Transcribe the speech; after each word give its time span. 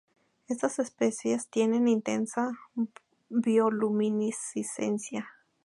Estas 0.47 0.79
especies 0.79 1.47
tienen 1.49 1.87
intensa 1.87 2.53
bioluminiscencia. 3.29 5.29